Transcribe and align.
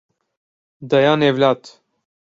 Dayan 0.89 1.21
evlat. 1.21 1.63